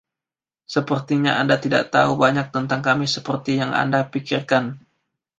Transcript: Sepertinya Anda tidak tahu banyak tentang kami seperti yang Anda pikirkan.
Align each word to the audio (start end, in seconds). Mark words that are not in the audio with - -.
Sepertinya 0.73 1.33
Anda 1.41 1.55
tidak 1.63 1.83
tahu 1.95 2.13
banyak 2.25 2.47
tentang 2.55 2.81
kami 2.87 3.05
seperti 3.15 3.51
yang 3.61 3.69
Anda 3.83 3.99
pikirkan. 4.13 4.65